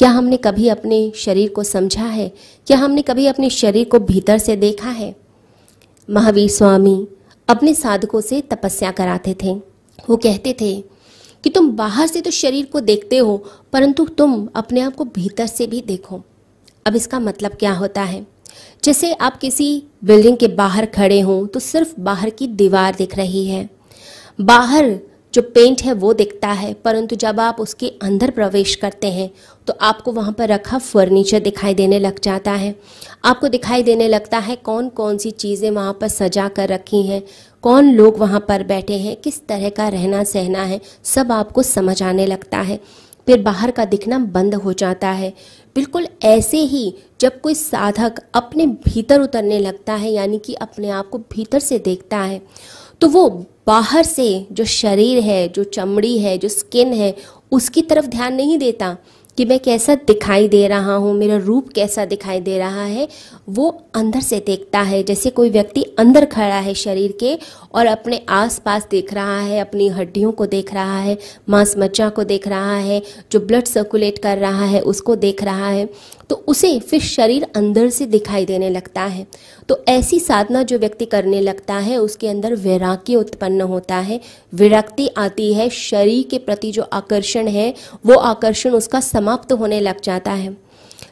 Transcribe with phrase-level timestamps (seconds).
[0.00, 2.28] क्या हमने कभी अपने शरीर को समझा है?
[2.66, 5.14] क्या हमने कभी अपने शरीर को भीतर से देखा है?
[6.08, 7.08] महावीर स्वामी
[7.48, 9.52] अपने साधकों से तपस्या कराते थे।
[10.10, 10.72] वो कहते थे
[11.44, 13.36] कि तुम बाहर से तो शरीर को देखते हो,
[13.72, 16.22] परंतु तुम अपने आप को भीतर से भी देखो।
[16.86, 18.26] अब इसका मतलब क्या होता है?
[18.84, 23.46] जैसे आप किसी बिल्डिंग के बाहर खड़े हों तो सिर्फ़ बाहर की दीवार दिख रही
[23.46, 23.68] है।
[24.40, 24.98] बाहर
[25.34, 29.30] जो पेंट है वो दिखता है, परंतु जब आप उसके अंदर प्रवेश करते हैं
[29.66, 32.74] तो आपको वहाँ पर रखा फर्नीचर दिखाई देने लग जाता है।
[33.24, 37.22] आपको दिखाई देने लगता है कौन कौन सी चीज़ें वहाँ पर सजा कर रखी हैं,
[37.64, 42.02] कौन लोग वहाँ पर बैठे हैं, किस तरह का रहना सहना है, सब आपको समझ
[42.02, 42.80] आने लगता है।
[43.28, 45.32] फिर बाहर का दिखना बंद हो जाता है।
[45.76, 51.08] बिल्कुल ऐसे ही जब कोई साधक अपने भीतर उतरने लगता है, यानी कि अपने आप
[51.08, 52.40] को भीतर से देखता है
[53.00, 53.28] तो वो
[53.66, 57.14] बाहर से जो शरीर है, जो चमड़ी है, जो स्किन है,
[57.52, 58.96] उसकी तरफ़ ध्यान नहीं देता
[59.38, 63.08] कि मैं कैसा दिखाई दे रहा हूँ, मेरा रूप कैसा दिखाई दे रहा है।
[63.48, 67.38] वो अंदर से देखता है, जैसे कोई व्यक्ति अंदर खड़ा है शरीर के
[67.74, 72.24] और अपने आसपास देख रहा है, अपनी हड्डियों को देख रहा है मांस मज्जा को
[72.24, 75.88] देख रहा है, जो ब्लड सर्कुलेट कर रहा है, उसको देख रहा है।
[76.30, 79.26] तो उसे फिर शरीर अंदर से दिखाई देने लगता है।
[79.68, 84.20] तो ऐसी साधना जो व्यक्ति करने लगता है, उसके अंदर वैराग्य उत्पन्न होता है।
[84.54, 87.74] विरक्ति आती है, शरीर के प्रति जो आकर्षण है,
[88.06, 90.56] वो आकर्षण उसका समाप्त होने लग जाता है।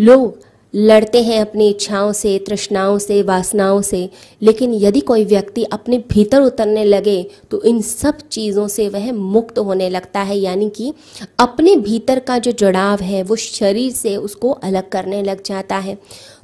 [0.00, 4.08] लोग लड़ते हैं अपनी इच्छाओं से, तृष्णाओं से, वासनाओं से,
[4.42, 9.58] लेकिन यदि कोई व्यक्ति अपने भीतर उतरने लगे तो इन सब चीज़ों से वह मुक्त
[9.58, 10.92] होने लगता है, यानी कि
[11.38, 15.98] अपने भीतर का जो जुड़ाव है, वो शरीर से उसको अलग करने लग जाता है।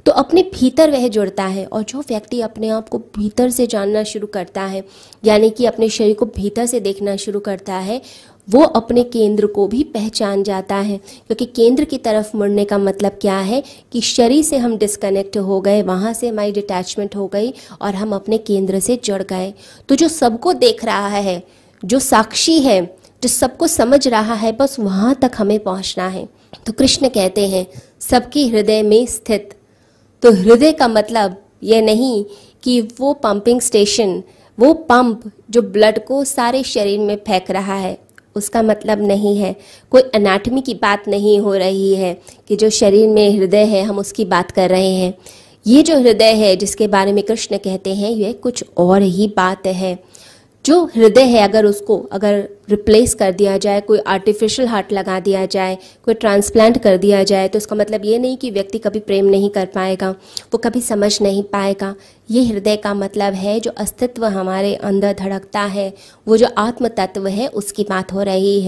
[0.07, 4.03] तो अपने भीतर वह जुड़ता है और जो व्यक्ति अपने आप को भीतर से जानना
[4.03, 4.83] शुरू करता है,
[5.25, 8.01] यानी कि अपने शरीर को भीतर से देखना शुरू करता है,
[8.49, 13.11] वो अपने केंद्र को भी पहचान जाता है। क्योंकि केंद्र की तरफ़ मुड़ने का मतलब
[13.11, 17.53] क्या है कि शरीर से हम डिस्कनेक्ट हो गए, वहाँ से हमारी डिटैचमेंट हो गई
[17.81, 19.53] और हम अपने केंद्र से जुड़ गए।
[19.89, 21.43] तो जो सबको देख रहा है,
[21.85, 26.29] जो साक्षी है, जो सबको समझ रहा है, बस वहाँ तक हमें पहुँचना है।
[26.65, 27.67] तो कृष्ण कहते हैं,
[27.99, 29.56] सबकी हृदय में स्थित
[30.23, 32.25] तो हृदय का मतलब यह नहीं
[32.63, 34.23] कि वो पंपिंग स्टेशन
[34.57, 37.97] वो पंप जो ब्लड को सारे शरीर में फेंक रहा है,
[38.35, 39.55] उसका मतलब नहीं है।
[39.91, 42.13] कोई अनाटमी की बात नहीं हो रही है
[42.47, 45.13] कि जो शरीर में हृदय है, हम उसकी बात कर रहे हैं।
[45.67, 49.67] ये जो हृदय है, जिसके बारे में कृष्ण कहते हैं, यह कुछ और ही बात
[49.67, 49.99] है।
[50.67, 55.45] जो हृदय है अगर उसको अगर रिप्लेस कर दिया जाए, कोई आर्टिफिशियल हार्ट लगा दिया
[55.45, 59.25] जाए, कोई ट्रांसप्लांट कर दिया जाए तो उसका मतलब ये नहीं कि व्यक्ति कभी प्रेम
[59.25, 61.93] नहीं कर पाएगा, वो कभी समझ नहीं पाएगा।
[62.29, 65.93] ये हृदय का मतलब है जो अस्तित्व हमारे अंदर धड़कता है,
[66.27, 68.65] वो जो आत्म तत्व है, उसकी बात हो रही है।